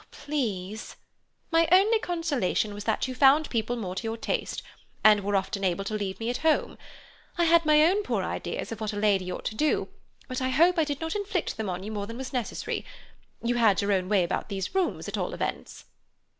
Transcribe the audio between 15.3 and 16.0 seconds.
events."